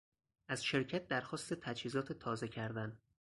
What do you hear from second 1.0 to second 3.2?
درخواست تجهیزات تازه کردن